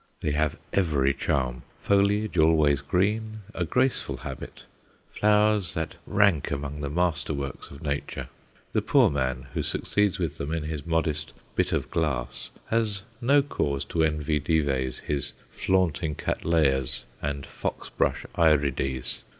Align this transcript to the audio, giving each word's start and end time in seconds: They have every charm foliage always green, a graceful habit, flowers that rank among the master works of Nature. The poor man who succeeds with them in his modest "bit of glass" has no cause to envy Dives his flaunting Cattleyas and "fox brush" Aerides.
They 0.21 0.31
have 0.31 0.57
every 0.73 1.13
charm 1.13 1.61
foliage 1.79 2.35
always 2.35 2.81
green, 2.81 3.41
a 3.53 3.65
graceful 3.65 4.17
habit, 4.17 4.63
flowers 5.11 5.75
that 5.75 5.93
rank 6.07 6.49
among 6.49 6.81
the 6.81 6.89
master 6.89 7.35
works 7.35 7.69
of 7.69 7.83
Nature. 7.83 8.27
The 8.73 8.81
poor 8.81 9.11
man 9.11 9.45
who 9.53 9.61
succeeds 9.61 10.17
with 10.17 10.39
them 10.39 10.51
in 10.53 10.63
his 10.63 10.87
modest 10.87 11.35
"bit 11.55 11.71
of 11.71 11.91
glass" 11.91 12.49
has 12.71 13.03
no 13.21 13.43
cause 13.43 13.85
to 13.93 14.01
envy 14.03 14.39
Dives 14.39 15.01
his 15.01 15.33
flaunting 15.51 16.15
Cattleyas 16.15 17.03
and 17.21 17.45
"fox 17.45 17.89
brush" 17.89 18.25
Aerides. 18.35 19.21